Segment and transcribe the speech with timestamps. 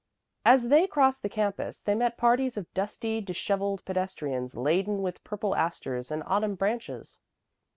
[0.43, 5.55] As they crossed the campus, they met parties of dusty, disheveled pedestrians, laden with purple
[5.55, 7.19] asters and autumn branches.